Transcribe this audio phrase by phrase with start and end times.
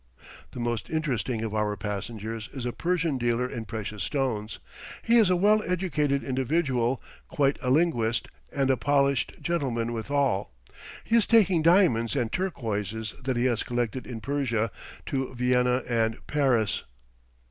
[0.53, 4.57] The most interesting of our passengers is a Persian dealer in precious stones.
[5.03, 10.49] He is a well educated individual, quite a linguist, and a polished gentleman withal.
[11.03, 14.71] He is taking diamonds and turquoises that he has collected in Persia,
[15.05, 16.83] to Vienna and Paris.